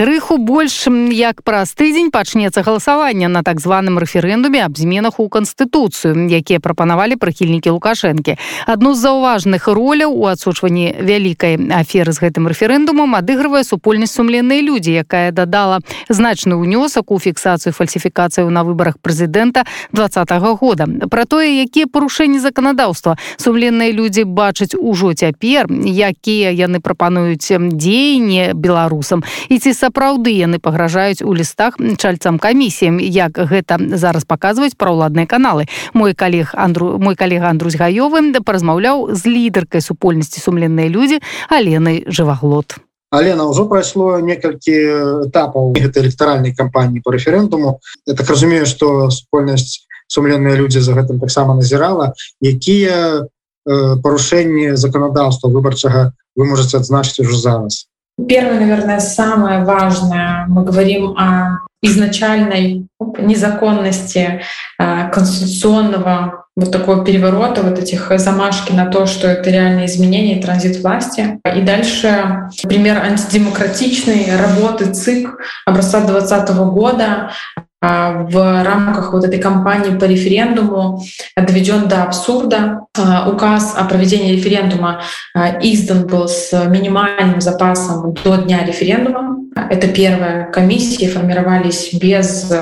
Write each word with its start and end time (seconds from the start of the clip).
Крыху 0.00 0.38
больш 0.38 0.88
як 1.12 1.42
праз 1.44 1.74
тыдзень 1.76 2.08
пачнецца 2.08 2.62
галасаванне 2.64 3.28
на 3.28 3.42
так 3.44 3.60
званым 3.60 3.98
рэферэндуме 4.00 4.64
аб 4.64 4.78
зменах 4.80 5.20
у 5.20 5.28
канстытуцыю 5.28 6.24
якія 6.24 6.56
прапанавалі 6.56 7.20
прыхільнікі 7.20 7.76
лукашэнкі. 7.76 8.38
Адну 8.64 8.94
з 8.96 9.04
заўважных 9.04 9.68
роляў 9.68 10.16
у 10.16 10.24
адсочванні 10.24 10.96
вялікай 11.04 11.60
аферы 11.76 12.16
з 12.16 12.24
гэтым 12.24 12.48
рэферэндумам 12.48 13.12
адыгрывае 13.12 13.60
супольнасць 13.60 14.16
сумленныя 14.16 14.64
людзі 14.64 15.04
якая 15.04 15.36
дадала 15.36 15.84
значны 16.08 16.56
ўнёсак 16.56 17.12
у 17.12 17.20
фіксацыю 17.20 17.76
фальсіфікацыю 17.76 18.48
на 18.48 18.64
выбарах 18.64 18.96
прэзідэнта 19.04 19.68
двадцатого 19.92 20.56
года. 20.56 20.88
Про 21.12 21.28
тое 21.28 21.60
якія 21.60 21.84
парушэнні 21.84 22.40
заканадаўства 22.40 23.20
сумленныя 23.36 23.92
людзі 23.92 24.24
бачаць 24.24 24.72
ужо 24.72 25.12
цяпер 25.12 25.68
якія 25.68 26.56
яны 26.56 26.80
прапануюць 26.80 27.52
дзеянні 27.52 28.56
беларусам. 28.56 29.28
І 29.52 29.60
ці 29.60 29.76
са 29.76 29.89
сапраўды 29.90 30.30
яны 30.30 30.62
пагражаюць 30.62 31.26
у 31.26 31.34
лістах 31.34 31.74
чальцам 31.98 32.38
камісіям 32.38 33.02
як 33.02 33.34
гэта 33.34 33.78
зараз 33.98 34.22
паказваюць 34.22 34.78
праўладныя 34.78 35.26
каналы. 35.26 35.66
Мой 35.94 36.14
калег 36.14 36.54
андру 36.54 36.98
мой 36.98 37.18
калега 37.18 37.50
андрусь 37.50 37.74
гаёвым 37.74 38.30
да 38.32 38.40
паразмаўляў 38.40 39.10
з 39.10 39.26
лідаркай 39.26 39.82
супольнасці 39.82 40.38
сумленныя 40.38 40.86
людзі 40.86 41.18
аленай 41.50 42.06
жываглот. 42.06 42.78
Алена 43.10 43.50
ўжо 43.50 43.66
прайшло 43.66 44.22
некалькі 44.22 45.26
этапаў 45.26 45.74
гэтай 45.74 46.06
электаральнай 46.06 46.54
кампаніі 46.54 47.02
по 47.02 47.10
рэферэндуму. 47.10 47.82
Я 48.06 48.14
так 48.14 48.30
разумею 48.30 48.66
что 48.70 49.10
супольнасць 49.10 49.90
сумленныя 50.06 50.54
людзі 50.54 50.78
за 50.78 50.94
гэтым 50.94 51.18
таксама 51.18 51.58
назірала. 51.58 52.14
Якія 52.38 53.26
э, 53.26 53.26
парушэнні 53.98 54.78
заканадаўства 54.78 55.50
выбарчага 55.50 56.14
вы 56.38 56.46
можете 56.46 56.78
адзначыць 56.78 57.26
ужо 57.26 57.34
зараз 57.34 57.90
Первое, 58.28 58.60
наверное, 58.60 59.00
самое 59.00 59.64
важное, 59.64 60.44
мы 60.48 60.64
говорим 60.64 61.16
о 61.16 61.60
изначальной 61.82 62.86
незаконности 63.18 64.42
э, 64.78 65.10
конституционного 65.10 66.44
вот 66.56 66.72
такого 66.72 67.04
переворота, 67.04 67.62
вот 67.62 67.78
этих 67.78 68.12
замашки 68.18 68.72
на 68.72 68.86
то, 68.86 69.06
что 69.06 69.28
это 69.28 69.48
реальные 69.50 69.86
изменения, 69.86 70.42
транзит 70.42 70.82
власти. 70.82 71.40
И 71.56 71.62
дальше 71.62 72.50
пример 72.64 72.98
антидемократичной 72.98 74.36
работы 74.36 74.92
ЦИК 74.92 75.38
образца 75.64 76.00
2020 76.00 76.56
года, 76.56 77.30
в 77.80 78.64
рамках 78.64 79.12
вот 79.12 79.24
этой 79.24 79.38
кампании 79.38 79.96
по 79.96 80.04
референдуму 80.04 81.02
доведен 81.36 81.88
до 81.88 82.02
абсурда. 82.02 82.80
А, 82.98 83.30
указ 83.30 83.74
о 83.76 83.84
проведении 83.84 84.36
референдума 84.36 85.02
а, 85.34 85.58
издан 85.60 86.06
был 86.06 86.28
с 86.28 86.52
минимальным 86.66 87.40
запасом 87.40 88.12
до 88.24 88.36
дня 88.36 88.66
референдума. 88.66 89.38
Это 89.70 89.88
первая 89.88 90.50
комиссия, 90.50 91.08
формировались 91.08 91.94
без 91.94 92.52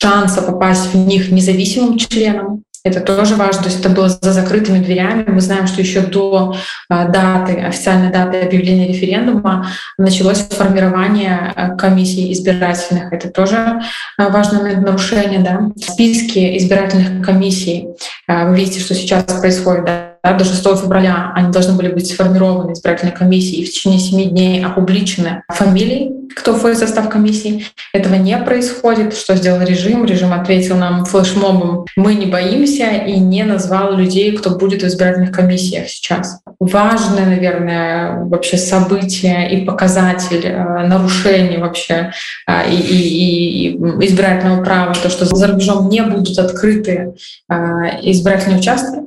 шанса 0.00 0.42
попасть 0.42 0.92
в 0.92 0.96
них 0.96 1.30
независимым 1.30 1.98
членом. 1.98 2.62
Это 2.86 3.00
тоже 3.00 3.34
важно. 3.34 3.62
То 3.62 3.68
есть 3.68 3.80
это 3.80 3.88
было 3.88 4.08
за 4.08 4.32
закрытыми 4.32 4.78
дверями. 4.78 5.24
Мы 5.26 5.40
знаем, 5.40 5.66
что 5.66 5.80
еще 5.80 6.02
до 6.02 6.54
а, 6.88 7.06
даты, 7.06 7.54
официальной 7.54 8.12
даты 8.12 8.42
объявления 8.42 8.86
референдума 8.86 9.66
началось 9.98 10.38
формирование 10.38 11.52
а, 11.56 11.70
комиссий 11.70 12.32
избирательных. 12.32 13.12
Это 13.12 13.28
тоже 13.28 13.82
а, 14.16 14.28
важный 14.28 14.60
момент 14.60 14.86
нарушения. 14.86 15.40
Да? 15.40 15.62
Списки 15.84 16.56
избирательных 16.58 17.26
комиссий. 17.26 17.88
Вы 18.28 18.56
видите, 18.56 18.78
что 18.78 18.94
сейчас 18.94 19.24
происходит. 19.24 19.84
Да? 19.84 20.15
До 20.32 20.44
6 20.44 20.62
февраля 20.62 21.32
они 21.34 21.52
должны 21.52 21.74
были 21.74 21.88
быть 21.88 22.08
сформированы 22.08 22.72
избирательной 22.72 23.12
комиссией 23.12 23.62
и 23.62 23.66
в 23.66 23.70
течение 23.70 23.98
7 23.98 24.30
дней 24.30 24.64
опубличены 24.64 25.42
фамилии, 25.48 26.12
кто 26.34 26.54
входит 26.54 26.76
в 26.76 26.80
состав 26.80 27.08
комиссии. 27.08 27.64
Этого 27.92 28.14
не 28.14 28.36
происходит. 28.38 29.14
Что 29.14 29.36
сделал 29.36 29.62
режим? 29.62 30.04
Режим 30.04 30.32
ответил 30.32 30.76
нам 30.76 31.04
флешмобом 31.04 31.86
«Мы 31.96 32.14
не 32.14 32.26
боимся» 32.26 32.90
и 32.90 33.18
не 33.18 33.44
назвал 33.44 33.96
людей, 33.96 34.36
кто 34.36 34.50
будет 34.50 34.82
в 34.82 34.86
избирательных 34.86 35.32
комиссиях 35.32 35.88
сейчас. 35.88 36.40
Важное, 36.60 37.26
наверное, 37.26 38.24
вообще 38.24 38.56
событие 38.56 39.50
и 39.50 39.64
показатель 39.64 40.46
э, 40.46 40.86
нарушений 40.86 41.58
вообще 41.58 42.12
э, 42.46 42.70
и, 42.70 42.76
и, 42.76 43.68
и 43.68 44.06
избирательного 44.06 44.62
права, 44.62 44.94
то, 44.94 45.08
что 45.08 45.24
за 45.24 45.46
рубежом 45.46 45.88
не 45.88 46.02
будут 46.02 46.38
открыты 46.38 47.14
э, 47.48 47.54
избирательные 48.02 48.58
участки, 48.58 49.06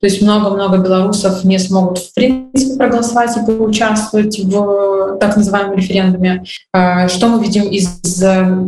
то 0.00 0.06
есть 0.06 0.22
много-много 0.22 0.78
белорусов 0.78 1.44
не 1.44 1.58
смогут 1.58 1.98
в 1.98 2.14
принципе 2.14 2.76
проголосовать 2.76 3.36
и 3.36 3.44
поучаствовать 3.44 4.38
в 4.38 5.18
так 5.18 5.36
называемом 5.36 5.76
референдуме. 5.76 6.44
А, 6.72 7.08
что 7.08 7.28
мы 7.28 7.42
видим 7.42 7.64
из 7.64 7.88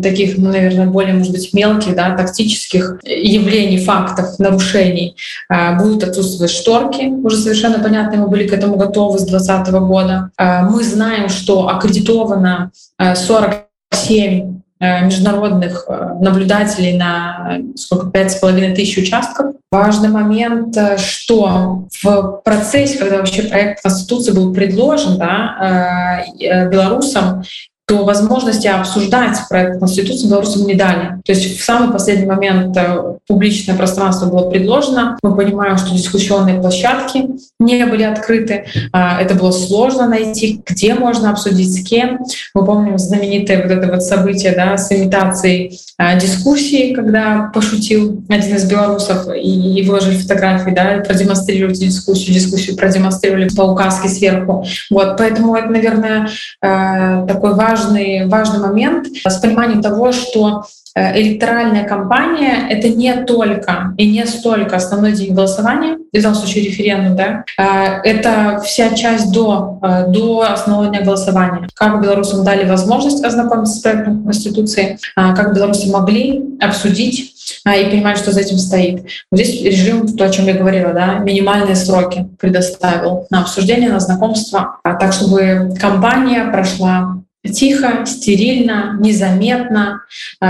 таких, 0.03 0.39
ну, 0.39 0.51
наверное, 0.51 0.87
более, 0.87 1.15
может 1.15 1.33
быть, 1.33 1.53
мелких, 1.53 1.95
да, 1.95 2.17
тактических 2.17 2.99
явлений, 3.05 3.79
фактов, 3.79 4.39
нарушений? 4.39 5.17
А, 5.49 5.79
будут 5.79 6.03
отсутствовать 6.03 6.51
шторки, 6.51 7.07
уже 7.07 7.37
совершенно 7.37 7.79
понятно, 7.79 8.23
мы 8.23 8.29
были 8.29 8.49
к 8.49 8.53
этому 8.53 8.77
готовы 8.77 9.19
с 9.19 9.23
2020 9.23 9.73
года. 9.75 10.31
А, 10.37 10.63
мы 10.63 10.83
знаем, 10.83 11.29
что 11.29 11.69
аккредитовано 11.69 12.73
47 12.99 13.71
Э, 13.91 14.60
международных 14.81 15.85
э, 15.89 16.15
наблюдателей 16.21 16.97
на 16.97 17.59
сколько 17.77 18.11
пять 18.11 18.33
с 18.33 18.37
половиной 18.37 18.75
тысяч 18.75 18.97
участков. 18.97 19.55
Важный 19.71 20.09
момент, 20.09 20.77
э, 20.77 20.97
что 20.97 21.87
в 22.03 22.41
процессе, 22.45 22.99
когда 22.99 23.19
вообще 23.19 23.43
проект 23.43 23.83
Конституции 23.83 24.33
был 24.33 24.55
предложен 24.55 25.19
да, 25.19 26.25
белорусам, 26.39 27.43
то 27.91 28.05
возможности 28.05 28.69
обсуждать 28.69 29.37
проект 29.49 29.81
Конституции 29.81 30.29
белорусам 30.29 30.65
не 30.65 30.75
дали. 30.75 31.21
То 31.25 31.33
есть 31.33 31.59
в 31.59 31.65
самый 31.65 31.91
последний 31.91 32.27
момент 32.27 32.77
э, 32.77 33.17
публичное 33.27 33.75
пространство 33.75 34.27
было 34.27 34.49
предложено. 34.49 35.19
Мы 35.25 35.35
понимаем, 35.35 35.77
что 35.77 35.93
дискуссионные 35.93 36.61
площадки 36.61 37.29
не 37.59 37.85
были 37.87 38.05
открыты. 38.05 38.67
А, 38.93 39.21
это 39.21 39.35
было 39.35 39.51
сложно 39.51 40.07
найти, 40.07 40.63
где 40.65 40.95
можно 40.95 41.31
обсудить, 41.31 41.75
с 41.75 41.85
кем. 41.85 42.21
Мы 42.55 42.65
помним 42.65 42.97
знаменитое 42.97 43.61
вот 43.61 43.73
это 43.73 43.93
вот 43.93 44.05
событие 44.05 44.53
да, 44.53 44.77
с 44.79 44.93
имитацией 44.93 45.81
а, 45.99 46.15
дискуссии, 46.15 46.95
когда 46.95 47.51
пошутил 47.53 48.23
один 48.29 48.55
из 48.55 48.71
белорусов 48.71 49.27
и 49.35 49.83
выложили 49.85 50.17
фотографии, 50.17 50.71
да, 50.71 51.03
продемонстрировали 51.05 51.75
дискуссию, 51.75 52.35
дискуссию 52.35 52.77
продемонстрировали 52.77 53.49
по 53.49 53.63
указке 53.63 54.09
сверху. 54.09 54.65
Вот, 54.91 55.17
поэтому 55.19 55.57
это, 55.57 55.69
наверное, 55.69 56.29
э, 56.63 57.27
такой 57.27 57.55
важный 57.55 57.80
важный, 57.81 58.27
важный 58.27 58.59
момент 58.59 59.07
с 59.25 59.37
пониманием 59.39 59.83
того, 59.83 60.13
что 60.13 60.65
э, 60.95 61.21
электоральная 61.21 61.85
кампания— 61.85 62.69
это 62.71 62.89
не 62.89 63.15
только 63.25 63.95
и 63.97 64.11
не 64.11 64.27
столько 64.27 64.77
основной 64.77 65.13
день 65.13 65.35
голосования, 65.35 65.99
в 66.13 66.23
данном 66.23 66.35
случае 66.35 66.65
референдум, 66.65 67.17
да, 67.17 67.45
э, 67.59 68.01
это 68.05 68.61
вся 68.65 68.91
часть 68.95 69.33
до, 69.33 69.79
э, 69.83 70.07
до 70.09 70.53
основного 70.53 70.89
дня 70.89 71.03
голосования. 71.03 71.69
Как 71.75 72.03
белорусам 72.03 72.45
дали 72.45 72.69
возможность 72.69 73.25
ознакомиться 73.25 73.77
с 73.77 73.81
проектом 73.81 74.25
Конституции, 74.25 74.99
как 75.15 75.55
белорусы 75.55 75.91
могли 75.91 76.43
обсудить 76.61 77.35
и 77.65 77.85
понимать, 77.91 78.19
что 78.19 78.33
за 78.33 78.41
этим 78.41 78.59
стоит. 78.59 79.03
Вот 79.31 79.41
здесь 79.41 79.63
режим, 79.63 80.17
то, 80.17 80.25
о 80.25 80.31
чем 80.31 80.47
я 80.47 80.55
говорила, 80.55 80.93
да, 80.93 81.19
минимальные 81.19 81.77
сроки 81.77 82.29
предоставил 82.39 83.27
на 83.31 83.41
обсуждение, 83.41 83.91
на 83.91 84.01
знакомство, 84.01 84.79
а 84.83 84.95
так, 84.95 85.13
чтобы 85.13 85.75
кампания 85.81 86.45
прошла 86.51 87.21
тихо, 87.45 88.05
стерильно, 88.07 88.97
незаметно, 89.01 90.03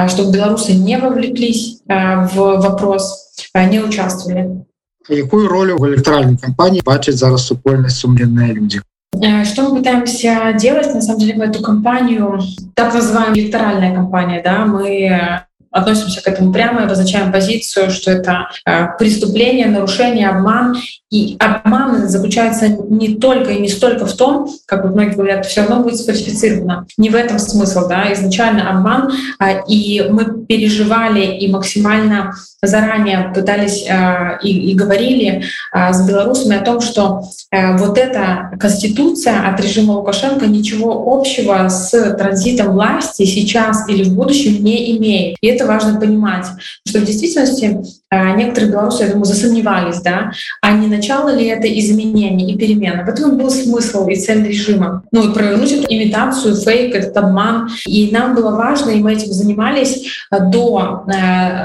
чтобы 0.08 0.32
белорусы 0.32 0.72
не 0.72 0.98
вовлеклись 0.98 1.80
в 1.86 2.34
вопрос, 2.34 3.32
не 3.54 3.80
участвовали. 3.80 4.64
Какую 5.06 5.48
роль 5.48 5.72
в 5.72 5.88
электоральной 5.88 6.36
кампании 6.38 6.82
бачит 6.84 7.16
зараз 7.16 7.46
супольность 7.46 7.96
сумленные 7.96 8.52
люди? 8.52 8.80
Что 9.44 9.68
мы 9.68 9.78
пытаемся 9.78 10.54
делать, 10.58 10.94
на 10.94 11.00
самом 11.00 11.18
деле, 11.20 11.34
в 11.34 11.40
эту 11.40 11.62
кампанию, 11.62 12.40
так 12.74 12.94
называемая 12.94 13.34
электоральная 13.40 13.94
кампания, 13.94 14.40
да, 14.42 14.64
мы 14.66 15.42
относимся 15.70 16.22
к 16.22 16.26
этому 16.26 16.52
прямо 16.52 16.80
и 16.80 16.84
обозначаем 16.84 17.32
позицию, 17.32 17.90
что 17.90 18.10
это 18.10 18.48
э, 18.66 18.86
преступление, 18.98 19.66
нарушение, 19.66 20.28
обман. 20.28 20.76
И 21.10 21.36
обман 21.40 22.08
заключается 22.08 22.68
не 22.68 23.16
только 23.16 23.50
и 23.50 23.60
не 23.60 23.68
столько 23.68 24.06
в 24.06 24.12
том, 24.12 24.48
как 24.66 24.84
многие 24.84 25.14
говорят, 25.14 25.44
все 25.44 25.62
равно 25.62 25.82
будет 25.82 25.98
сфальсифицировано. 25.98 26.86
Не 26.96 27.10
в 27.10 27.16
этом 27.16 27.40
смысл, 27.40 27.88
да, 27.88 28.12
изначально 28.12 28.70
обман. 28.70 29.12
Э, 29.40 29.64
и 29.66 30.06
мы 30.08 30.44
переживали 30.46 31.36
и 31.36 31.50
максимально 31.50 32.32
заранее 32.62 33.32
пытались 33.34 33.86
э, 33.88 34.38
и, 34.42 34.70
и 34.70 34.74
говорили 34.74 35.44
э, 35.72 35.92
с 35.92 36.06
белорусами 36.06 36.56
о 36.56 36.64
том, 36.64 36.80
что 36.80 37.22
вот 37.52 37.98
эта 37.98 38.52
конституция 38.60 39.48
от 39.48 39.60
режима 39.60 39.92
Лукашенко 39.92 40.46
ничего 40.46 41.12
общего 41.12 41.68
с 41.68 41.90
транзитом 42.14 42.74
власти 42.74 43.24
сейчас 43.24 43.88
или 43.88 44.04
в 44.04 44.14
будущем 44.14 44.62
не 44.62 44.96
имеет. 44.96 45.36
И 45.40 45.48
это 45.48 45.59
это 45.60 45.68
важно 45.68 46.00
понимать, 46.00 46.46
что 46.86 47.00
в 47.00 47.04
действительности 47.04 47.82
некоторые 48.10 48.72
белорусы, 48.72 49.04
я 49.04 49.10
думаю, 49.10 49.24
засомневались, 49.24 50.00
да, 50.00 50.32
а 50.60 50.72
не 50.72 50.86
начало 50.86 51.28
ли 51.34 51.46
это 51.46 51.66
изменений 51.78 52.52
и 52.52 52.58
перемен. 52.58 53.04
В 53.04 53.08
этом 53.08 53.36
был 53.36 53.50
смысл 53.50 54.08
и 54.08 54.16
цель 54.16 54.46
режима. 54.46 55.02
Ну, 55.12 55.22
вот 55.22 55.34
провернуть 55.34 55.72
эту 55.72 55.86
имитацию, 55.88 56.56
фейк, 56.56 56.94
этот 56.94 57.16
обман. 57.16 57.70
И 57.86 58.10
нам 58.10 58.34
было 58.34 58.50
важно, 58.56 58.90
и 58.90 59.00
мы 59.00 59.12
этим 59.12 59.32
занимались 59.32 60.06
до 60.30 61.04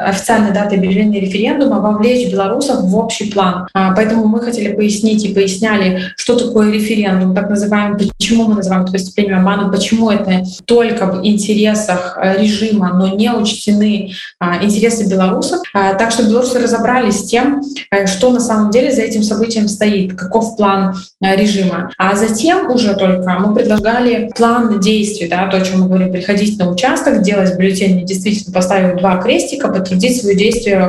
официальной 0.05 0.51
даты 0.51 0.75
объявления 0.75 1.19
референдума, 1.19 1.79
вовлечь 1.79 2.31
белорусов 2.31 2.81
в 2.81 2.97
общий 2.97 3.31
план. 3.31 3.67
А, 3.73 3.93
поэтому 3.93 4.25
мы 4.27 4.41
хотели 4.41 4.73
пояснить 4.73 5.25
и 5.25 5.33
поясняли, 5.33 6.01
что 6.15 6.37
такое 6.37 6.71
референдум, 6.71 7.35
так 7.35 7.49
называемый, 7.49 8.11
почему 8.17 8.45
мы 8.45 8.55
называем 8.55 8.83
это 8.83 8.91
преступлением 8.91 9.39
обмана, 9.39 9.71
почему 9.71 10.11
это 10.11 10.43
только 10.65 11.05
в 11.05 11.25
интересах 11.25 12.17
э, 12.21 12.41
режима, 12.41 12.93
но 12.93 13.15
не 13.15 13.31
учтены 13.31 14.11
а, 14.39 14.63
интересы 14.63 15.09
белорусов. 15.09 15.61
А, 15.73 15.93
так 15.93 16.11
что 16.11 16.23
белорусы 16.35 16.59
разобрались 16.59 17.19
с 17.19 17.23
тем, 17.23 17.61
э, 17.91 18.07
что 18.07 18.29
на 18.29 18.39
самом 18.39 18.69
деле 18.71 18.91
за 18.91 19.01
этим 19.01 19.23
событием 19.23 19.67
стоит, 19.67 20.15
каков 20.15 20.57
план 20.57 20.95
э, 21.23 21.35
режима. 21.35 21.91
А 21.97 22.15
затем 22.15 22.69
уже 22.69 22.93
только 22.95 23.29
мы 23.39 23.55
предлагали 23.55 24.29
план 24.35 24.79
действий, 24.81 25.27
да, 25.29 25.47
то, 25.47 25.57
о 25.57 25.61
чем 25.61 25.81
мы 25.81 25.87
говорим, 25.87 26.11
приходить 26.11 26.59
на 26.59 26.69
участок, 26.69 27.21
делать 27.21 27.57
бюллетень, 27.57 28.05
действительно 28.05 28.53
поставить 28.53 28.97
два 28.97 29.17
крестика, 29.21 29.69
подтвердить 29.69 30.21
свое 30.21 30.35
действие 30.35 30.79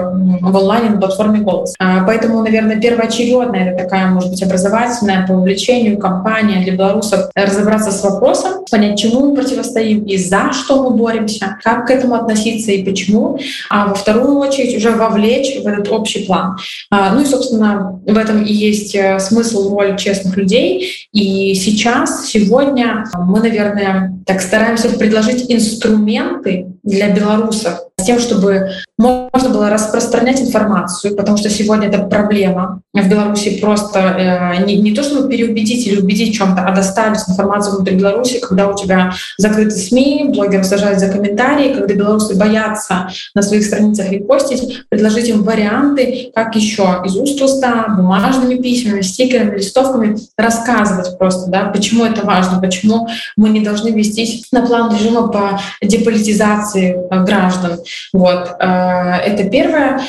в 0.41 0.57
онлайне 0.57 0.91
на 0.91 0.99
платформе 0.99 1.41
«Голос». 1.41 1.75
Поэтому, 1.79 2.43
наверное, 2.43 2.81
первоочередная 2.81 3.71
это 3.71 3.85
такая, 3.85 4.07
может 4.09 4.31
быть, 4.31 4.43
образовательная 4.43 5.27
по 5.27 5.33
увлечению 5.33 5.99
компания 5.99 6.63
для 6.65 6.73
белорусов 6.73 7.31
разобраться 7.35 7.93
с 7.93 8.03
вопросом, 8.03 8.65
понять, 8.71 8.99
чему 8.99 9.31
мы 9.31 9.37
противостоим 9.37 10.05
и 10.05 10.17
за 10.17 10.53
что 10.53 10.83
мы 10.83 10.97
боремся, 10.97 11.59
как 11.63 11.87
к 11.87 11.91
этому 11.91 12.15
относиться 12.15 12.73
и 12.73 12.85
почему, 12.85 13.39
а 13.71 13.87
во 13.87 13.95
вторую 13.95 14.39
очередь 14.39 14.77
уже 14.77 14.91
вовлечь 14.91 15.36
в 15.63 15.67
этот 15.67 15.89
общий 15.89 16.25
план. 16.25 16.57
А, 16.91 17.15
ну 17.15 17.23
и, 17.23 17.25
собственно, 17.25 18.01
в 18.07 18.17
этом 18.17 18.43
и 18.43 18.53
есть 18.53 18.95
э, 18.95 19.19
смысл 19.21 19.75
роль 19.75 19.97
честных 19.97 20.37
людей. 20.37 21.09
И 21.13 21.55
сейчас, 21.55 22.27
сегодня 22.27 23.05
мы, 23.15 23.41
наверное, 23.41 24.19
так 24.27 24.41
стараемся 24.41 24.91
предложить 24.91 25.47
инструменты 25.49 26.67
для 26.83 27.11
белорусов 27.11 27.86
с 27.99 28.05
тем, 28.05 28.19
чтобы 28.21 28.71
можно 28.99 29.49
было 29.51 29.71
распространять 29.71 30.41
информацию, 30.41 31.17
потому 31.17 31.37
что 31.37 31.49
сегодня 31.49 31.89
это 31.89 32.03
проблема 32.03 32.81
в 32.93 33.09
Беларуси 33.09 33.59
просто 33.61 33.99
э, 33.99 34.65
не, 34.65 34.77
не 34.77 34.93
то, 34.93 35.03
чтобы 35.03 35.29
переубедить 35.29 35.87
или 35.87 36.01
убедить 36.01 36.35
в 36.35 36.39
чем-то, 36.39 36.63
а 36.63 36.75
доставить 36.75 37.21
информацию 37.29 37.77
внутри 37.77 37.97
Беларуси, 37.97 38.39
когда 38.39 38.69
у 38.69 38.77
тебя 38.77 39.13
закрыты 39.39 39.71
СМИ, 39.71 40.31
блогеры 40.35 40.65
сажают 40.65 40.99
за 40.99 41.09
комментарии, 41.09 41.75
когда 41.75 41.95
белорусы 41.95 42.37
боятся 42.37 43.09
на 43.35 43.43
своих 43.43 43.65
страницах 43.65 44.11
репостить, 44.11 44.85
предложить 44.89 45.29
им 45.29 45.43
варианты, 45.43 46.31
как 46.35 46.55
еще 46.55 47.03
из 47.05 47.17
уст 47.17 47.41
уста, 47.41 47.87
бумажными 47.97 48.57
письмами, 48.57 49.01
стикерами, 49.01 49.57
листовками 49.57 50.17
рассказывать 50.37 51.19
просто, 51.19 51.51
да, 51.51 51.65
почему 51.67 52.05
это 52.05 52.25
важно, 52.25 52.61
почему 52.61 53.09
мы 53.37 53.51
не 53.51 53.61
должны 53.61 53.91
вестись 53.91 54.47
на 54.53 54.67
план 54.67 54.95
режима 54.95 55.29
по 55.29 55.61
деполитизации 55.83 56.97
э, 57.11 57.25
граждан. 57.25 57.79
Вот. 58.13 58.57
Э, 58.61 59.17
это 59.17 59.49
первое. 59.49 60.01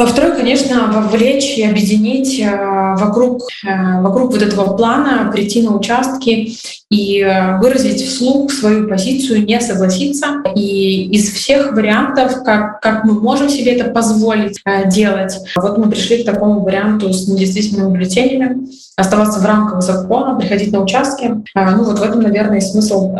Во-вторых, 0.00 0.36
конечно, 0.36 0.92
вовлечь 0.92 1.56
и 1.56 1.64
объединить 1.64 2.38
э, 2.38 2.96
вокруг, 2.98 3.40
э, 3.66 4.02
вокруг 4.02 4.32
вот 4.32 4.42
этого 4.42 4.76
плана, 4.76 5.30
прийти 5.32 5.62
на 5.62 5.74
участки 5.74 6.52
и 6.90 7.24
выразить 7.60 8.02
вслух 8.06 8.52
свою 8.52 8.88
позицию, 8.88 9.46
не 9.46 9.58
согласиться. 9.58 10.42
И 10.54 11.08
из 11.08 11.32
всех 11.32 11.72
вариантов, 11.72 12.44
как, 12.44 12.80
как 12.80 13.04
мы 13.04 13.14
можем 13.14 13.48
себе 13.48 13.72
это 13.72 13.90
позволить 13.90 14.60
делать, 14.94 15.36
вот 15.56 15.78
мы 15.78 15.90
пришли 15.90 16.22
к 16.22 16.26
такому 16.26 16.60
варианту 16.60 17.12
с 17.12 17.26
недействительными 17.26 17.92
бюллетенями, 17.92 18.68
оставаться 18.96 19.40
в 19.40 19.46
рамках 19.46 19.82
закона, 19.82 20.38
приходить 20.38 20.72
на 20.72 20.80
участки. 20.80 21.42
Ну 21.56 21.84
вот 21.84 21.98
в 21.98 22.02
этом, 22.02 22.20
наверное, 22.20 22.58
и 22.58 22.60
смысл 22.60 23.10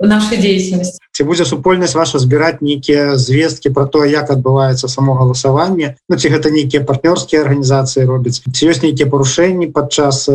нашей 0.00 0.38
деятельности. 0.38 0.98
ці 1.16 1.24
будзе 1.24 1.46
супольнасць 1.48 1.96
ваша 1.96 2.20
збіраць 2.20 2.60
нейкія 2.60 3.16
звесткі 3.16 3.72
про 3.72 3.86
то 3.88 4.04
як 4.04 4.28
адбываецца 4.28 4.84
само 4.84 5.16
галасаванне 5.16 5.96
Ну 6.10 6.16
ці 6.16 6.28
гэта 6.28 6.50
нейкія 6.50 6.82
партнёрскія 6.82 7.42
арганізацыі 7.42 8.04
робяць 8.04 8.42
ці 8.42 8.62
ёсць 8.68 8.82
нейкія 8.82 9.06
парушэнні 9.10 9.70
падчас 9.72 10.28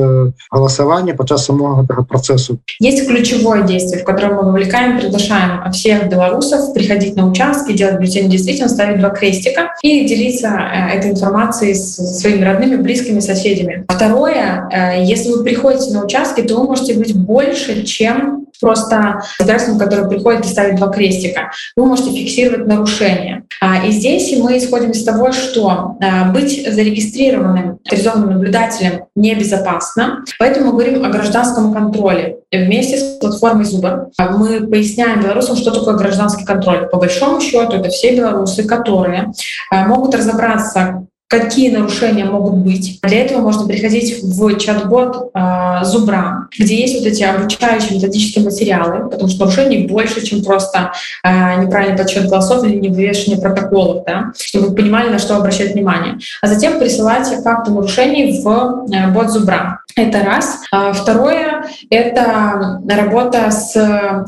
галасавання 0.51 1.13
падчас 1.13 1.45
самого 1.45 1.81
гэтага 1.81 2.03
процессу 2.03 2.59
есть 2.79 3.07
ключевое 3.07 3.63
действие 3.63 4.01
в 4.01 4.05
котором 4.05 4.35
мы 4.35 4.43
вовлекаем 4.51 4.99
приглашаем 4.99 5.71
всех 5.71 6.09
белорусов 6.09 6.73
приходить 6.73 7.15
на 7.15 7.29
участки 7.29 7.73
делать 7.73 7.99
бюллетень 7.99 8.29
действительно 8.29 8.69
ставить 8.69 8.99
два 8.99 9.09
крестика 9.09 9.73
и 9.81 10.05
делиться 10.05 10.49
этой 10.93 11.11
информацией 11.11 11.73
с 11.73 12.19
своими 12.19 12.43
родными 12.43 12.75
близкими 12.75 13.19
соседями 13.19 13.85
второе 13.87 14.69
если 15.03 15.31
вы 15.31 15.43
приходите 15.43 15.93
на 15.93 16.05
участки 16.05 16.41
то 16.41 16.59
вы 16.59 16.67
можете 16.67 16.93
быть 16.93 17.15
больше 17.15 17.83
чем 17.83 18.41
просто 18.61 19.21
государством 19.39 19.79
который 19.79 20.07
приходит 20.07 20.45
и 20.45 20.49
ставит 20.49 20.75
два 20.75 20.89
крестика, 20.89 21.51
вы 21.75 21.85
можете 21.85 22.11
фиксировать 22.11 22.67
нарушение. 22.67 23.43
А, 23.59 23.85
и 23.85 23.91
здесь 23.91 24.33
мы 24.37 24.57
исходим 24.57 24.91
из 24.91 25.03
того, 25.03 25.31
что 25.31 25.64
а, 25.68 26.30
быть 26.32 26.66
зарегистрированным 26.72 27.78
авторизованным 27.84 28.30
наблюдателем 28.30 29.04
небезопасно, 29.14 30.24
поэтому 30.38 30.66
мы 30.66 30.72
говорим 30.72 31.04
о 31.04 31.08
гражданском 31.08 31.72
контроле. 31.72 32.38
Вместе 32.52 32.98
с 32.98 33.18
платформой 33.18 33.64
Зуба 33.64 34.10
мы 34.18 34.66
поясняем 34.66 35.22
белорусам, 35.22 35.56
что 35.56 35.70
такое 35.70 35.96
гражданский 35.96 36.44
контроль. 36.44 36.88
По 36.88 36.98
большому 36.98 37.40
счету 37.40 37.76
это 37.76 37.88
все 37.88 38.16
белорусы, 38.16 38.64
которые 38.64 39.32
а, 39.70 39.86
могут 39.86 40.14
разобраться, 40.14 41.05
какие 41.28 41.74
нарушения 41.74 42.24
могут 42.24 42.54
быть. 42.54 43.00
Для 43.02 43.24
этого 43.24 43.40
можно 43.40 43.66
приходить 43.66 44.22
в 44.22 44.58
чат-бот 44.58 45.30
э, 45.34 45.80
Зубра, 45.82 46.48
где 46.56 46.76
есть 46.76 46.98
вот 46.98 47.06
эти 47.06 47.24
обучающие 47.24 47.96
методические 47.96 48.44
материалы, 48.44 49.10
потому 49.10 49.28
что 49.28 49.40
нарушений 49.40 49.88
больше, 49.88 50.24
чем 50.24 50.44
просто 50.44 50.92
э, 51.24 51.62
неправильный 51.62 51.98
подсчет 51.98 52.28
голосов 52.28 52.64
или 52.64 52.76
невывешивание 52.76 53.40
протоколов, 53.40 54.04
да, 54.06 54.32
чтобы 54.38 54.68
вы 54.68 54.76
понимали, 54.76 55.08
на 55.08 55.18
что 55.18 55.36
обращать 55.36 55.74
внимание. 55.74 56.18
А 56.42 56.46
затем 56.46 56.78
присылать 56.78 57.26
факты 57.42 57.72
нарушений 57.72 58.40
в 58.40 58.86
э, 58.92 59.10
бот 59.10 59.30
Зубра. 59.30 59.80
Это 59.96 60.22
раз. 60.22 60.60
А 60.70 60.92
второе— 60.92 61.64
это 61.90 62.80
работа 62.88 63.50
с 63.50 63.74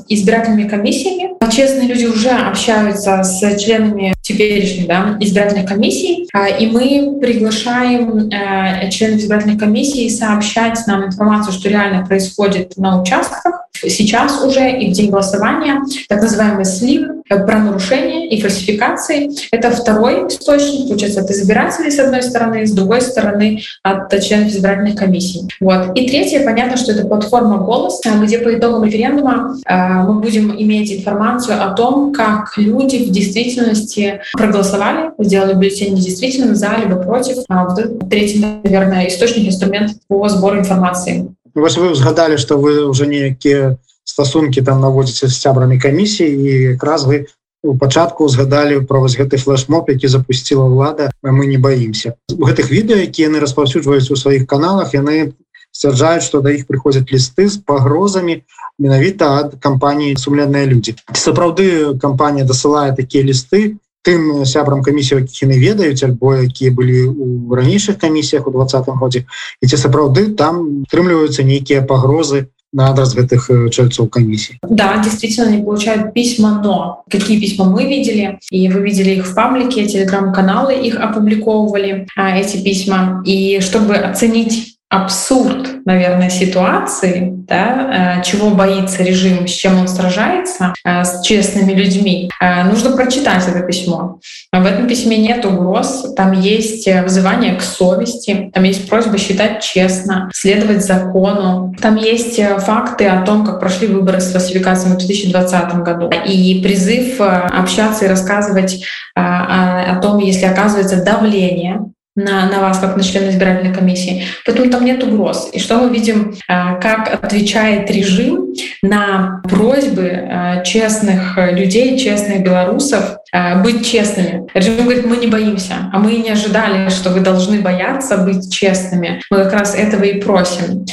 избирательными 0.09 0.67
комиссиями. 0.67 1.38
Честные 1.51 1.89
люди 1.89 2.05
уже 2.05 2.31
общаются 2.31 3.23
с 3.23 3.41
членами 3.59 4.15
теперешних 4.23 4.87
да, 4.87 5.17
избирательных 5.21 5.67
комиссий, 5.67 6.29
и 6.61 6.67
мы 6.67 7.19
приглашаем 7.21 8.31
э, 8.31 8.91
членов 8.91 9.21
избирательных 9.21 9.59
комиссий 9.59 10.11
сообщать 10.11 10.79
нам 10.87 11.07
информацию, 11.07 11.53
что 11.53 11.69
реально 11.69 12.07
происходит 12.07 12.77
на 12.77 13.01
участках 13.01 13.58
сейчас 13.75 14.43
уже 14.45 14.71
и 14.71 14.91
в 14.91 14.93
день 14.93 15.11
голосования, 15.11 15.81
так 16.09 16.23
называемый 16.23 16.65
слив 16.65 17.09
э, 17.29 17.47
про 17.47 17.59
нарушения 17.59 18.29
и 18.29 18.41
фальсификации. 18.41 19.31
Это 19.53 19.71
второй 19.71 20.29
источник, 20.29 20.89
получается, 20.89 21.21
от 21.21 21.31
избирателей 21.31 21.91
с 21.91 21.99
одной 21.99 22.23
стороны, 22.23 22.67
с 22.67 22.73
другой 22.73 23.01
стороны 23.01 23.63
от 23.83 24.11
членов 24.23 24.49
избирательных 24.49 24.97
комиссий. 24.97 25.49
Вот. 25.61 25.97
И 25.97 26.09
третье, 26.09 26.45
понятно, 26.45 26.77
что 26.77 26.93
это 26.93 27.07
платформа 27.07 27.59
«Голос», 27.59 28.01
э, 28.05 28.11
где 28.23 28.39
по 28.39 28.55
итогам 28.55 28.85
референдума 28.85 29.57
э, 29.67 30.03
мы 30.03 30.21
будем 30.21 30.55
иметь 30.61 30.93
информацию 30.93 31.63
о 31.63 31.75
том, 31.75 32.13
как 32.13 32.57
люди 32.57 33.05
в 33.05 33.11
действительности 33.11 34.21
проголосовали, 34.33 35.11
сделали 35.19 35.55
бюллетень 35.55 35.95
недействительным 35.95 36.55
за 36.55 36.77
либо 36.77 36.97
против. 36.97 37.39
А 37.49 37.67
вот 37.67 38.09
третий, 38.09 38.45
наверное, 38.65 39.09
источник, 39.09 39.47
инструмент 39.49 39.93
по 40.09 40.29
сбору 40.29 40.59
информации. 40.59 41.29
Вось 41.59 41.77
вы 41.77 41.91
узгадали, 41.91 42.37
что 42.37 42.57
вы 42.57 42.87
уже 42.87 43.07
некие 43.07 43.79
стасунки 44.05 44.63
там 44.63 44.81
наводзіце 44.81 45.29
з 45.29 45.41
сябрамі 45.41 45.79
камісіі 45.79 46.31
і 46.31 46.53
якраз 46.79 47.05
вы 47.05 47.27
у 47.63 47.77
пачатку 47.79 48.25
узгадалі 48.25 48.81
про 48.87 49.01
вось 49.01 49.19
гэты 49.19 49.37
флешмоб 49.37 49.91
які 49.91 50.09
запустила 50.09 50.65
ўлада 50.65 51.11
мы 51.23 51.47
не 51.47 51.59
боимся. 51.59 52.15
У 52.31 52.47
гэтых 52.47 52.71
відэо 52.71 53.03
якія 53.05 53.29
яны 53.29 53.43
распаўсюджваюць 53.43 54.11
у 54.11 54.17
сваіх 54.17 54.47
каналах 54.47 54.95
яны 54.95 55.35
сцвярджаюць 55.75 56.25
что 56.25 56.41
да 56.41 56.55
іх 56.55 56.67
прыходзяць 56.71 57.11
лісты 57.11 57.49
з 57.51 57.59
пагрозамі 57.59 58.43
менавіта 58.79 59.43
ад 59.43 59.59
кампаніі 59.61 60.17
сумленныя 60.17 60.65
людзі 60.71 60.95
сапраўды 61.13 61.99
кампанія 61.99 62.47
дасылае 62.47 62.95
такія 62.95 63.27
лісты 63.27 63.77
тым 64.04 64.46
сябрам 64.46 64.84
камісію 64.84 65.24
якіх 65.24 65.48
яны 65.48 65.58
ведаюць 65.60 66.04
альбо 66.04 66.36
якія 66.36 66.72
былі 66.76 67.08
у 67.08 67.56
ранейшых 67.56 67.98
камісіях 67.98 68.48
у 68.48 68.52
двадцатым 68.52 69.00
годзе 69.00 69.24
і 69.64 69.68
ці 69.68 69.80
сапраўды 69.80 70.36
там 70.36 70.84
трымліваюцца 70.92 71.48
нейкія 71.48 71.88
пагрозы 71.88 72.52
на 72.74 72.90
адрес 72.92 73.16
гэтых 73.16 73.72
чальцоў 73.72 74.10
комиссии 74.10 74.60
да 74.68 75.00
действительно 75.00 75.48
они 75.48 75.64
получают 75.64 76.14
письма 76.14 76.60
но 76.64 77.04
какие 77.10 77.40
письма 77.40 77.66
мы 77.66 77.88
видели 77.88 78.40
и 78.52 78.68
вы 78.68 78.82
видели 78.82 79.12
их 79.12 79.26
в 79.26 79.34
паблике 79.34 79.88
телеграм-каналы 79.88 80.76
их 80.76 81.00
опубликовывали 81.00 82.08
а, 82.18 82.36
эти 82.38 82.58
письма 82.58 83.24
и 83.26 83.60
чтобы 83.62 83.96
оценить 83.96 84.76
абсурд, 84.91 85.85
наверное, 85.85 86.31
ситуации, 86.31 87.31
да, 87.47 88.19
э, 88.19 88.23
чего 88.23 88.51
боится 88.51 89.03
режим, 89.03 89.47
с 89.47 89.51
чем 89.51 89.79
он 89.79 89.87
сражается, 89.87 90.73
э, 90.83 91.05
с 91.05 91.21
честными 91.23 91.73
людьми, 91.73 92.31
э, 92.41 92.65
нужно 92.65 92.97
прочитать 92.97 93.47
это 93.47 93.61
письмо. 93.61 94.19
В 94.51 94.65
этом 94.65 94.87
письме 94.87 95.19
нет 95.19 95.45
угроз, 95.45 96.15
там 96.17 96.33
есть 96.33 96.89
вызывание 97.03 97.55
к 97.55 97.61
совести, 97.61 98.51
там 98.55 98.65
есть 98.65 98.89
просьба 98.89 99.19
считать 99.19 99.63
честно, 99.63 100.31
следовать 100.33 100.83
закону, 100.83 101.75
там 101.83 101.97
есть 101.97 102.41
факты 102.61 103.09
о 103.09 103.23
том, 103.23 103.45
как 103.45 103.61
прошли 103.61 103.89
выборы 103.89 104.21
с 104.21 104.33
фальсификациями 104.33 104.95
в 104.95 104.99
2020 104.99 105.75
году, 105.83 106.11
и 106.27 106.61
призыв 106.63 107.21
общаться 107.21 108.07
и 108.07 108.09
рассказывать 108.09 108.83
о, 109.15 109.99
том, 110.01 110.19
если 110.19 110.47
оказывается 110.47 111.03
давление 111.05 111.81
на, 112.19 112.49
на 112.51 112.61
вас, 112.61 112.79
как 112.79 112.97
на 112.97 113.03
члена 113.03 113.31
избирательной 113.31 113.75
комиссии. 113.75 114.25
Поэтому 114.45 114.71
там 114.71 114.85
нет 114.85 115.03
угроз. 115.05 115.51
И 115.53 115.61
что 115.61 115.79
мы 115.79 115.95
видим, 115.95 116.35
а, 116.49 116.75
как 116.75 117.25
отвечает 117.25 117.91
режим 117.91 118.48
на 118.83 119.41
просьбы 119.49 120.11
а, 120.11 120.63
честных 120.63 121.37
людей, 121.53 121.99
честных 121.99 122.43
белорусов 122.43 123.19
а, 123.33 123.57
быть 123.63 123.87
честными. 123.87 124.47
Режим 124.55 124.85
говорит, 124.85 125.07
мы 125.07 125.17
не 125.17 125.27
боимся, 125.27 125.75
а 125.93 125.99
мы 125.99 126.13
не 126.17 126.31
ожидали, 126.31 126.89
что 126.91 127.11
вы 127.11 127.21
должны 127.21 127.61
бояться 127.61 128.19
быть 128.19 128.53
честными. 128.53 129.21
Мы 129.31 129.45
как 129.45 129.53
раз 129.53 129.75
этого 129.75 130.05
и 130.05 130.21
просим. 130.21 130.87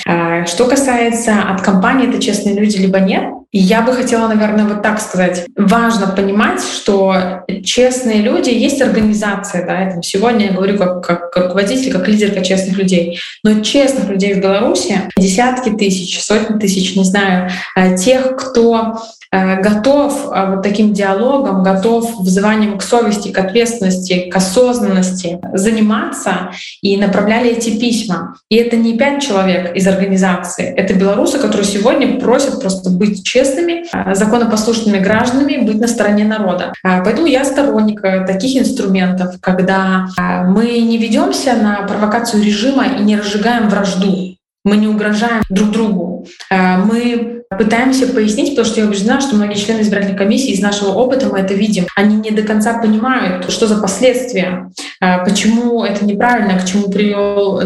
Что 0.46 0.66
касается 0.68 1.42
от 1.50 1.62
компании, 1.62 2.10
это 2.10 2.22
честные 2.22 2.56
люди 2.56 2.78
либо 2.78 3.00
нет, 3.00 3.26
я 3.58 3.84
бы 3.84 3.94
хотела, 3.94 4.28
наверное, 4.28 4.66
вот 4.66 4.82
так 4.82 5.00
сказать. 5.00 5.46
Важно 5.56 6.08
понимать, 6.08 6.62
что 6.62 7.46
честные 7.64 8.22
люди 8.22 8.50
есть 8.50 8.82
организация, 8.82 9.66
да, 9.66 9.80
это 9.80 10.02
сегодня 10.04 10.48
я 10.48 10.52
говорю 10.52 10.78
как, 10.78 11.02
как, 11.06 11.38
руководитель, 11.38 11.94
как 11.94 12.06
лидерка 12.10 12.44
честных 12.44 12.78
людей. 12.78 13.18
Но 13.44 13.62
честных 13.62 14.10
людей 14.10 14.34
в 14.34 14.42
Беларуси 14.42 15.04
десятки 15.16 15.70
тысяч, 15.70 16.22
сотни 16.22 16.60
тысяч, 16.60 16.98
не 16.98 17.06
знаю, 17.06 17.48
э, 17.48 17.52
тех, 17.98 18.36
кто 18.36 19.00
Э, 19.36 19.62
готов 19.62 20.32
э, 20.32 20.52
вот 20.52 20.64
таким 20.64 20.94
диалогом, 20.94 21.62
готов 21.62 22.20
вызыванием 22.20 22.78
к 22.78 22.84
совести, 22.84 23.34
к 23.34 23.38
ответственности, 23.38 24.30
к 24.30 24.36
осознанности 24.36 25.40
заниматься 25.54 26.52
и 26.82 26.96
направляли 26.96 27.52
эти 27.52 27.78
письма. 27.78 28.36
И 28.50 28.56
это 28.56 28.78
не 28.78 28.98
пять 28.98 29.22
человек 29.22 29.76
из 29.76 29.88
организации, 29.88 30.66
это 30.66 30.94
белорусы, 30.94 31.38
которые 31.40 31.66
сегодня 31.66 32.18
просят 32.20 32.62
просто 32.62 32.90
быть 32.90 33.26
честными, 33.26 33.86
э, 33.92 34.16
законопослушными 34.16 35.00
гражданами, 35.00 35.58
быть 35.58 35.80
на 35.80 35.88
стороне 35.88 36.24
народа. 36.24 36.72
Поэтому 36.84 37.28
я 37.28 37.44
сторонник 37.44 38.02
таких 38.02 38.62
инструментов, 38.62 39.36
когда 39.42 40.08
мы 40.48 40.80
не 40.80 40.98
ведемся 40.98 41.54
на 41.54 41.84
провокацию 41.88 42.44
режима 42.44 42.86
и 42.86 43.04
не 43.04 43.18
разжигаем 43.18 43.70
вражду. 43.70 44.36
Мы 44.64 44.78
не 44.78 44.88
угрожаем 44.88 45.42
друг 45.50 45.72
другу. 45.72 46.28
Мы 46.52 47.35
пытаемся 47.50 48.08
пояснить, 48.08 48.52
потому 48.52 48.66
что 48.66 48.82
я 48.82 48.88
убеждена, 48.88 49.22
что 49.22 49.36
многие 49.36 49.56
члены 49.56 49.82
избирательной 49.82 50.18
комиссии 50.18 50.52
из 50.52 50.62
нашего 50.62 50.90
опыта 50.90 51.28
мы 51.28 51.40
это 51.40 51.54
видим. 51.54 51.86
Они 51.96 52.16
не 52.16 52.32
до 52.32 52.44
конца 52.44 52.80
понимают, 52.80 53.50
что 53.52 53.68
за 53.68 53.82
последствия, 53.82 54.72
а, 55.00 55.24
почему 55.24 55.84
это 55.84 56.06
неправильно, 56.06 56.60
к 56.60 56.66
чему 56.66 56.90
привел 56.90 57.62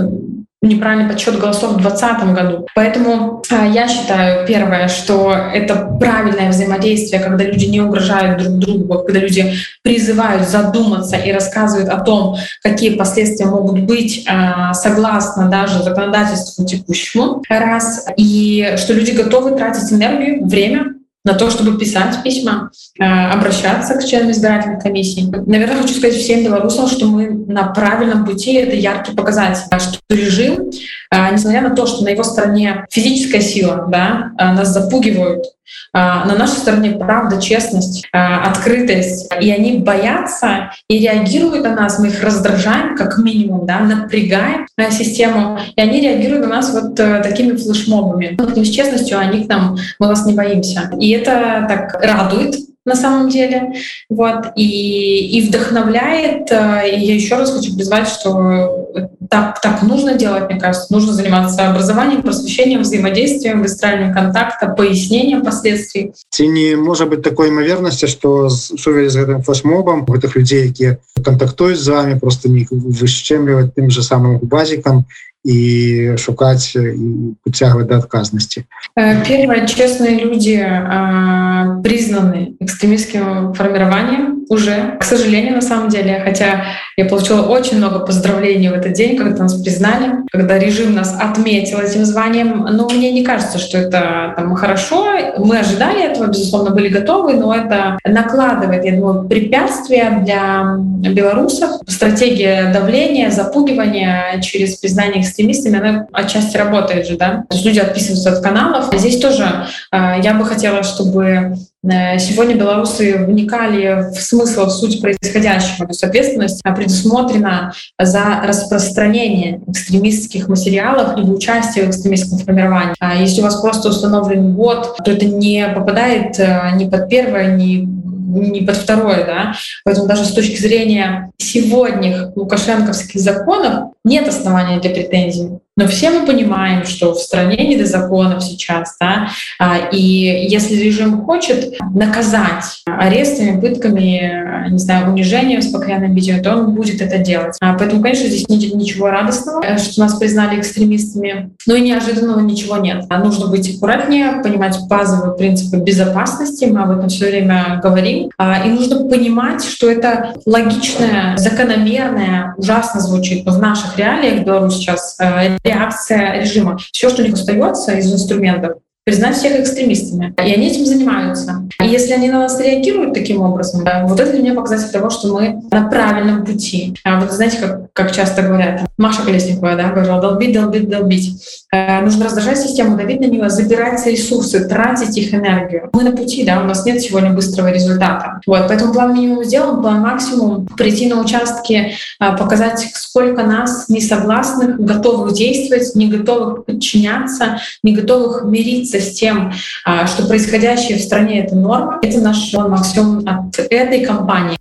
неправильный 0.62 1.10
подсчет 1.10 1.40
голосов 1.40 1.74
в 1.74 1.78
2020 1.78 2.34
году. 2.36 2.68
Поэтому 2.76 3.42
а, 3.50 3.66
я 3.66 3.88
считаю, 3.88 4.46
первое, 4.46 4.90
что 4.90 5.32
это 5.32 5.98
правильное 6.00 6.50
взаимодействие, 6.50 7.22
когда 7.22 7.46
люди 7.46 7.66
не 7.66 7.80
угрожают 7.80 8.42
друг 8.42 8.58
другу, 8.58 9.04
когда 9.06 9.20
люди 9.20 9.54
призывают 9.84 10.48
задуматься 10.48 11.16
и 11.16 11.32
рассказывают 11.32 11.90
о 11.90 12.02
том, 12.02 12.36
какие 12.62 12.96
последствия 12.98 13.46
могут 13.46 13.80
быть 13.82 14.26
а, 14.28 14.74
согласно 14.74 15.50
даже 15.50 15.82
законодательству 15.82 16.66
текущему, 16.66 17.42
раз, 17.48 18.06
и 18.18 18.76
что 18.78 18.94
люди 18.94 19.12
готовы 19.12 19.52
тратить 19.52 19.94
энергию, 19.94 20.46
время 20.46 20.99
на 21.26 21.34
то, 21.34 21.50
чтобы 21.50 21.78
писать 21.78 22.24
письма, 22.24 22.72
э, 22.98 23.04
обращаться 23.04 23.96
к 23.96 24.06
членам 24.06 24.32
избирательной 24.32 24.80
комиссии. 24.80 25.30
Наверное, 25.46 25.82
хочу 25.82 25.94
сказать 25.94 26.16
всем 26.16 26.44
белорусам, 26.44 26.88
что 26.88 27.08
мы 27.08 27.30
на 27.30 27.68
правильном 27.68 28.26
пути. 28.26 28.54
Это 28.54 28.76
яркий 28.76 29.14
показатель, 29.14 29.64
что 29.80 30.00
режим, 30.10 30.70
э, 31.12 31.34
несмотря 31.34 31.62
на 31.62 31.76
то, 31.76 31.86
что 31.86 32.04
на 32.04 32.10
его 32.10 32.24
стороне 32.24 32.86
физическая 32.90 33.42
сила, 33.42 33.88
да, 33.90 34.32
э, 34.38 34.54
нас 34.54 34.70
запугивают 34.70 35.46
а, 35.46 35.59
на 35.94 36.36
нашей 36.36 36.58
стороне 36.58 36.92
правда, 36.92 37.42
честность, 37.42 38.06
а, 38.14 38.50
открытость. 38.50 39.32
И 39.42 39.52
они 39.52 39.80
боятся 39.80 40.72
и 40.88 41.00
реагируют 41.00 41.64
на 41.64 41.76
нас. 41.76 42.00
Мы 42.00 42.08
их 42.08 42.24
раздражаем, 42.24 42.96
как 42.96 43.18
минимум, 43.18 43.66
да, 43.66 43.80
напрягаем 43.80 44.68
систему. 44.92 45.60
И 45.76 45.82
они 45.82 46.00
реагируют 46.02 46.46
на 46.46 46.56
нас 46.56 46.74
вот 46.74 47.00
э, 47.00 47.22
такими 47.22 47.56
флешмобами. 47.56 48.36
Вот 48.38 48.58
с 48.58 48.70
честностью 48.70 49.20
они 49.20 49.46
к 49.46 49.50
нам, 49.50 49.78
мы 50.00 50.08
вас 50.08 50.26
не 50.26 50.34
боимся. 50.34 50.92
И 51.00 51.10
это 51.12 51.66
так 51.68 52.02
радует, 52.02 52.56
на 52.89 52.95
самом 52.95 53.29
деле. 53.29 53.73
Вот. 54.11 54.53
И, 54.57 55.39
и 55.39 55.49
вдохновляет. 55.49 56.51
Э, 56.51 56.83
и 56.89 57.01
я 57.01 57.15
еще 57.15 57.37
раз 57.37 57.53
хочу 57.53 57.75
призвать, 57.75 58.09
что 58.09 58.99
так, 59.31 59.61
так 59.61 59.83
нужно 59.83 60.15
делать, 60.15 60.51
мне 60.51 60.61
кажется. 60.61 60.93
Нужно 60.93 61.13
заниматься 61.13 61.71
образованием, 61.71 62.23
просвещением, 62.23 62.83
взаимодействием, 62.83 63.63
выстраиванием 63.63 64.15
контакта, 64.15 64.69
пояснением 64.69 65.43
последствий. 65.43 66.13
Ці 66.31 66.49
не 66.49 66.77
можа 66.77 67.07
быть 67.07 67.23
такой 67.23 67.49
імавернасці, 67.49 68.07
што 68.07 68.51
сувязі 68.51 69.09
з 69.09 69.17
гэтым 69.23 69.43
флешмобам 69.43 70.05
гэтых 70.05 70.37
людзей, 70.37 70.69
якія 70.69 70.97
кантактуюць 71.25 71.81
з 71.81 71.89
вами 71.89 72.19
просто 72.21 72.49
не 72.49 72.67
вышчэмліваць 72.71 73.73
тым 73.77 73.91
же 73.91 74.03
самым 74.03 74.39
базікам 74.43 75.05
и 75.44 76.16
шукать 76.18 76.76
и 76.76 77.34
подтягивать 77.44 77.88
до 77.88 77.98
отказности. 77.98 78.68
Э, 78.96 79.24
первое, 79.26 79.66
честные 79.66 80.20
люди 80.20 80.62
э, 80.62 81.82
признаны 81.82 82.56
экстремистским 82.60 83.54
формированием 83.54 84.39
уже, 84.50 84.98
к 85.00 85.04
сожалению, 85.04 85.56
на 85.56 85.62
самом 85.62 85.90
деле, 85.90 86.22
хотя 86.26 86.66
я 86.98 87.06
получила 87.06 87.44
очень 87.44 87.78
много 87.78 88.00
поздравлений 88.00 88.70
в 88.70 88.74
этот 88.74 88.94
день, 88.94 89.16
когда 89.16 89.44
нас 89.44 89.54
признали, 89.54 90.16
когда 90.32 90.58
режим 90.58 90.96
нас 90.96 91.16
отметил 91.18 91.80
этим 91.80 92.04
званием. 92.04 92.68
Но 92.72 92.90
мне 92.90 93.12
не 93.12 93.24
кажется, 93.24 93.60
что 93.60 93.78
это 93.78 94.34
там, 94.36 94.56
хорошо. 94.56 95.06
Мы 95.38 95.60
ожидали 95.60 96.04
этого, 96.04 96.28
безусловно, 96.28 96.72
были 96.72 96.90
готовы, 96.90 97.34
но 97.34 97.54
это 97.54 98.00
накладывает, 98.04 98.84
я 98.84 98.96
думаю, 98.96 99.30
препятствия 99.30 100.20
для 100.24 100.78
белорусов. 101.12 101.70
Стратегия 101.88 102.72
давления, 102.74 103.30
запугивания 103.30 104.42
через 104.42 104.78
признание 104.78 105.22
экстремистами, 105.22 105.78
она 105.80 106.08
отчасти 106.12 106.58
работает 106.58 107.08
же, 107.08 107.18
да. 107.18 107.44
То 107.50 107.56
есть 107.56 107.66
люди 107.66 107.80
отписываются 107.80 108.32
от 108.32 108.42
каналов. 108.42 108.92
Здесь 108.94 109.20
тоже 109.20 109.68
э, 109.92 110.16
я 110.24 110.34
бы 110.34 110.44
хотела, 110.44 110.82
чтобы 110.82 111.56
сегодня 111.84 112.56
белорусы 112.56 113.18
вникали 113.26 114.12
в 114.12 114.22
смысл, 114.22 114.66
в 114.66 114.72
суть 114.72 115.02
происходящего. 115.02 115.86
То 115.86 115.92
есть 115.92 116.04
ответственность 116.04 116.62
предусмотрена 116.64 117.74
за 117.98 118.42
распространение 118.44 119.62
экстремистских 119.68 120.48
материалов 120.48 121.18
либо 121.18 121.32
участие 121.32 121.86
в 121.86 121.90
экстремистском 121.90 122.40
формировании. 122.40 122.96
А 123.00 123.16
если 123.16 123.42
у 123.42 123.44
вас 123.44 123.62
просто 123.62 123.90
установлен 123.90 124.54
бот, 124.54 124.98
то 125.04 125.12
это 125.12 125.26
не 125.26 125.68
попадает 125.74 126.40
э, 126.40 126.72
ни 126.76 126.90
под 126.90 127.10
первое, 127.10 127.56
ни 127.56 127.88
не 128.30 128.62
под 128.62 128.78
второе, 128.78 129.26
да. 129.26 129.54
Поэтому 129.84 130.08
даже 130.08 130.24
с 130.24 130.32
точки 130.32 130.58
зрения 130.60 131.32
сегодняшних 131.38 132.36
лукашенковских 132.36 133.20
законов 133.20 133.94
нет 134.04 134.28
основания 134.28 134.80
для 134.80 134.92
претензий. 134.92 135.60
Но 135.80 135.88
все 135.88 136.10
мы 136.10 136.26
понимаем, 136.26 136.84
что 136.84 137.14
в 137.14 137.20
стране 137.20 137.66
не 137.66 137.78
до 137.78 137.86
законов 137.86 138.44
сейчас, 138.44 138.98
да, 139.00 139.30
а, 139.60 139.78
и 139.94 139.98
если 139.98 140.76
режим 140.76 141.24
хочет 141.24 141.80
наказать 141.96 142.82
арестами, 142.86 143.62
пытками, 143.62 144.70
не 144.72 144.78
знаю, 144.78 145.10
унижением 145.10 145.62
с 145.62 145.68
постоянным 145.68 146.14
видео, 146.14 146.44
то 146.44 146.58
он 146.58 146.76
будет 146.76 147.02
это 147.02 147.20
делать. 147.20 147.56
А, 147.62 147.76
поэтому, 147.76 148.02
конечно, 148.02 148.28
здесь 148.28 148.50
нет 148.50 148.76
ничего 148.76 149.10
радостного, 149.10 149.64
э, 149.64 149.78
что 149.78 150.02
нас 150.02 150.16
признали 150.16 150.60
экстремистами, 150.60 151.52
но 151.66 151.76
и 151.76 151.82
неожиданного 151.82 152.42
ничего 152.42 152.76
нет. 152.76 153.06
А 153.10 153.20
нужно 153.20 153.48
быть 153.48 153.74
аккуратнее, 153.74 154.42
понимать 154.44 154.78
базовые 154.90 155.38
принципы 155.38 155.78
безопасности, 155.78 156.66
мы 156.66 156.84
об 156.84 156.92
этом 156.92 157.08
все 157.08 157.28
время 157.28 157.80
говорим, 157.82 158.32
и 158.38 158.70
нужно 158.70 159.06
понимать, 159.06 159.64
что 159.64 159.90
это 159.90 160.34
логичное, 160.46 161.38
закономерное, 161.38 162.54
ужасно 162.58 163.00
звучит, 163.00 163.46
но 163.46 163.54
в 163.54 163.60
наших 163.60 163.98
реалиях 163.98 164.44
Беларусь 164.46 164.76
сейчас 164.76 165.16
э, 165.20 165.58
реакция 165.70 166.40
режима. 166.40 166.78
Все, 166.78 167.10
что 167.10 167.22
у 167.22 167.26
них 167.26 167.34
остается 167.34 167.94
из 167.94 168.12
инструментов, 168.12 168.78
признать 169.10 169.38
всех 169.38 169.60
экстремистами. 169.60 170.36
И 170.38 170.54
они 170.54 170.68
этим 170.68 170.86
занимаются. 170.86 171.68
И 171.84 171.88
если 171.88 172.14
они 172.14 172.30
на 172.30 172.42
нас 172.42 172.60
реагируют 172.60 173.16
таким 173.16 173.42
образом, 173.42 173.84
вот 174.04 174.20
это 174.20 174.32
для 174.32 174.42
меня 174.42 174.54
показатель 174.54 174.92
того, 174.92 175.10
что 175.10 175.34
мы 175.34 175.64
на 175.72 175.90
правильном 175.90 176.46
пути. 176.46 176.96
А 177.04 177.20
вот 177.20 177.32
знаете, 177.32 177.58
как, 177.58 177.92
как 177.94 178.12
часто 178.12 178.44
говорят, 178.44 178.82
Маша 179.00 179.24
Колесникова, 179.24 179.76
да, 179.76 179.90
говорила, 179.90 180.22
долбить, 180.22 180.54
долбить, 180.54 180.88
долбить. 180.88 181.66
Э, 181.74 182.02
нужно 182.02 182.26
раздражать 182.26 182.60
систему, 182.60 182.98
давить 182.98 183.20
на 183.20 183.26
нее, 183.26 183.50
забирать 183.50 184.06
ресурсы, 184.06 184.68
тратить 184.68 185.18
их 185.18 185.34
энергию. 185.34 185.90
Мы 185.92 186.04
на 186.04 186.12
пути, 186.12 186.44
да, 186.44 186.62
у 186.62 186.66
нас 186.66 186.86
нет 186.86 187.02
сегодня 187.02 187.32
быстрого 187.32 187.72
результата. 187.72 188.42
Вот, 188.46 188.68
поэтому 188.68 188.94
план 188.94 189.16
минимум 189.16 189.44
сделан, 189.44 189.82
план 189.82 190.02
максимум, 190.02 190.68
прийти 190.78 191.08
на 191.08 191.20
участки, 191.20 191.94
э, 192.20 192.38
показать, 192.38 192.92
сколько 192.94 193.42
нас 193.42 193.90
несогласных, 193.90 194.80
готовых 194.80 195.34
действовать, 195.34 195.96
не 195.96 196.08
готовых 196.08 196.66
подчиняться, 196.66 197.60
не 197.82 197.96
готовых 197.96 198.44
мириться 198.44 198.99
с 198.99 199.15
тем, 199.15 199.53
э, 199.87 200.07
что 200.07 200.27
происходящее 200.27 200.99
в 200.99 201.01
стране — 201.01 201.45
это 201.45 201.55
норма. 201.55 201.99
Это 202.03 202.21
наш 202.21 202.53
план 202.53 202.71
максимум 202.71 203.27
от 203.27 203.59
этой 203.59 204.05
компании. 204.05 204.57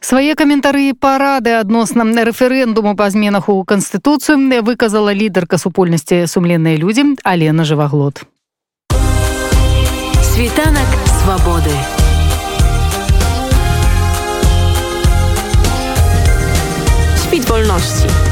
Свае 0.00 0.34
каментары 0.34 0.92
парады 0.94 1.54
адносна 1.56 2.04
рэферэндуму 2.04 2.96
па 2.96 3.10
зменах 3.10 3.48
у 3.48 3.64
канстытуцыю 3.64 4.62
выказала 4.62 5.12
лідарка 5.12 5.58
супольнасці 5.58 6.26
сумленныя 6.26 6.76
людзі 6.76 7.16
Алена 7.24 7.64
жываглот. 7.64 8.24
Світанак 10.34 10.90
свабоды. 11.22 11.72
Świt 17.24 17.48
wolności. 17.48 18.29